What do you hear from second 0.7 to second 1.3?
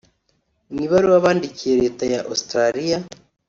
Mu ibaruwa